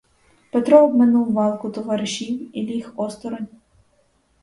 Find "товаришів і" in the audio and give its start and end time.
1.69-2.61